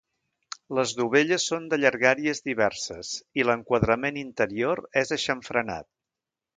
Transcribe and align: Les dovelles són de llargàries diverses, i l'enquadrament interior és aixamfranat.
Les 0.77 0.93
dovelles 0.99 1.45
són 1.51 1.67
de 1.73 1.79
llargàries 1.83 2.43
diverses, 2.51 3.13
i 3.43 3.47
l'enquadrament 3.49 4.21
interior 4.27 4.85
és 5.07 5.19
aixamfranat. 5.21 5.93